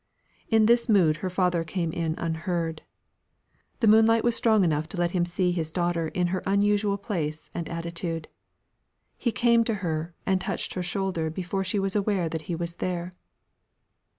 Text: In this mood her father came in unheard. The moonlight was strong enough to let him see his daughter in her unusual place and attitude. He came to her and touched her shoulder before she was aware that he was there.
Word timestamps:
In 0.49 0.65
this 0.65 0.89
mood 0.89 1.17
her 1.17 1.29
father 1.29 1.63
came 1.63 1.91
in 1.91 2.15
unheard. 2.17 2.81
The 3.81 3.87
moonlight 3.87 4.23
was 4.23 4.35
strong 4.35 4.63
enough 4.63 4.89
to 4.89 4.97
let 4.97 5.11
him 5.11 5.25
see 5.25 5.51
his 5.51 5.69
daughter 5.69 6.07
in 6.07 6.29
her 6.33 6.41
unusual 6.43 6.97
place 6.97 7.51
and 7.53 7.69
attitude. 7.69 8.27
He 9.15 9.31
came 9.31 9.63
to 9.65 9.75
her 9.85 10.15
and 10.25 10.41
touched 10.41 10.73
her 10.73 10.81
shoulder 10.81 11.29
before 11.29 11.63
she 11.63 11.77
was 11.77 11.95
aware 11.95 12.29
that 12.29 12.41
he 12.49 12.55
was 12.55 12.77
there. 12.77 13.11